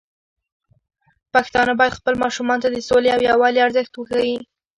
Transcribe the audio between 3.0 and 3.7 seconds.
او يووالي